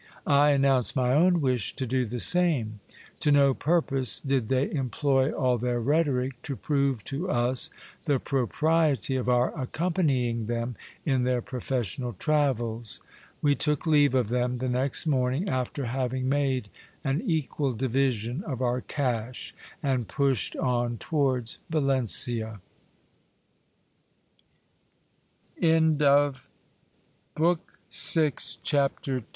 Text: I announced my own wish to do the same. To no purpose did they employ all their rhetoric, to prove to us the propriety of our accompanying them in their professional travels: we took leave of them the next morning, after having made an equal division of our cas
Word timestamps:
I 0.25 0.49
announced 0.49 0.95
my 0.95 1.13
own 1.13 1.41
wish 1.41 1.75
to 1.75 1.85
do 1.85 2.07
the 2.07 2.17
same. 2.17 2.79
To 3.19 3.31
no 3.31 3.53
purpose 3.53 4.19
did 4.19 4.47
they 4.49 4.71
employ 4.71 5.31
all 5.31 5.59
their 5.59 5.79
rhetoric, 5.79 6.41
to 6.41 6.55
prove 6.55 7.03
to 7.03 7.29
us 7.29 7.69
the 8.05 8.17
propriety 8.17 9.15
of 9.15 9.29
our 9.29 9.55
accompanying 9.55 10.47
them 10.47 10.75
in 11.05 11.21
their 11.23 11.43
professional 11.43 12.13
travels: 12.13 12.99
we 13.43 13.53
took 13.53 13.85
leave 13.85 14.15
of 14.15 14.29
them 14.29 14.57
the 14.57 14.67
next 14.69 15.05
morning, 15.05 15.47
after 15.47 15.85
having 15.85 16.27
made 16.27 16.69
an 17.03 17.21
equal 17.23 17.73
division 17.75 18.43
of 18.45 18.59
our 18.59 18.81
cas 18.81 19.53